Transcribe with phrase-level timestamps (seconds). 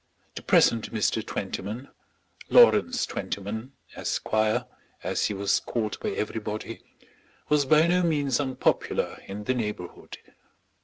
[0.33, 1.23] The present Mr.
[1.23, 1.89] Twentyman,
[2.49, 4.65] Lawrence Twentyman, Esquire,
[5.03, 6.81] as he was called by everybody,
[7.49, 10.17] was by no means unpopular in the neighbourhood.